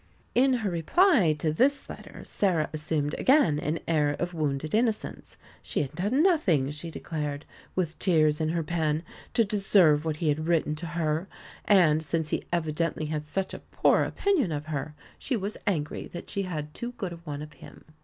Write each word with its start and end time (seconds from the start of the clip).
In 0.33 0.53
her 0.65 0.71
reply 0.71 1.35
to 1.37 1.53
this 1.53 1.87
letter 1.87 2.23
Sarah 2.23 2.71
assumed 2.73 3.13
again 3.19 3.59
an 3.59 3.77
air 3.87 4.15
of 4.17 4.33
wounded 4.33 4.73
innocence. 4.73 5.37
She 5.61 5.83
had 5.83 5.93
done 5.93 6.23
nothing, 6.23 6.71
she 6.71 6.89
declared, 6.89 7.45
with 7.75 7.99
tears 7.99 8.41
in 8.41 8.49
her 8.49 8.63
pen, 8.63 9.03
to 9.35 9.45
deserve 9.45 10.03
what 10.03 10.15
he 10.15 10.29
had 10.29 10.47
written 10.47 10.73
to 10.77 10.87
her; 10.87 11.27
and 11.65 12.01
since 12.03 12.31
he 12.31 12.45
evidently 12.51 13.05
had 13.13 13.23
such 13.23 13.53
a 13.53 13.59
poor 13.59 14.01
opinion 14.01 14.51
of 14.51 14.65
her 14.65 14.95
she 15.19 15.35
was 15.35 15.55
angry 15.67 16.07
that 16.07 16.31
she 16.31 16.41
had 16.41 16.73
too 16.73 16.93
good 16.93 17.13
a 17.13 17.17
one 17.17 17.43
of 17.43 17.53
him. 17.53 17.85